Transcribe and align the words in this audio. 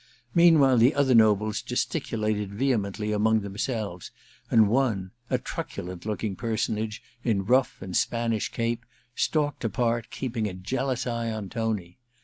Meanwhile 0.33 0.79
the 0.79 0.95
other 0.95 1.13
nobles 1.13 1.61
gesticulated 1.61 2.51
vehemently 2.51 3.11
among 3.11 3.41
330 3.41 3.45
A 3.45 3.49
VENETIAN 3.49 3.69
NIGHTS 3.69 3.69
ii 4.49 4.57
themsdves, 4.57 4.61
and 4.63 4.67
one, 4.67 5.11
a 5.29 5.37
truculent 5.37 6.05
looking 6.07 6.35
person 6.35 6.79
age 6.79 7.03
in 7.23 7.45
rufF 7.45 7.83
and 7.83 7.95
Spanish 7.95 8.49
cape, 8.51 8.83
stalled 9.15 9.63
apart, 9.63 10.09
keeping 10.09 10.47
a 10.47 10.55
jealous 10.55 11.05
eye 11.05 11.29
on 11.29 11.49
Tony. 11.49 11.99